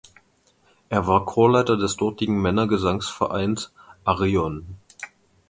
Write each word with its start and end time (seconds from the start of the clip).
Er 0.89 1.05
war 1.05 1.25
Chorleiter 1.25 1.77
des 1.77 1.95
dortigen 1.95 2.41
Männergesangsvereins 2.41 3.71
„Arion“. 4.03 4.65